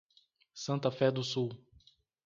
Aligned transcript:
Santa 0.55 0.89
Fé 0.89 1.11
do 1.11 1.23
Sul 1.23 1.55